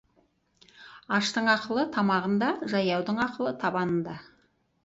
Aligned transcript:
Аштың 1.17 1.51
ақылы— 1.53 1.83
тамағында, 1.97 2.49
жаяудың 2.75 3.23
ақылы— 3.29 3.55
табанында. 3.67 4.21